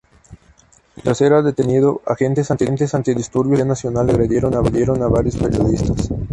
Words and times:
Mientras 0.95 1.21
era 1.21 1.43
detenido, 1.43 2.01
agentes 2.07 2.49
antidisturbios 2.49 3.03
de 3.03 3.31
la 3.31 3.47
policía 3.47 3.65
nacional 3.65 4.09
agredieron 4.09 5.03
a 5.03 5.07
varios 5.11 5.37
periodistas. 5.37 6.09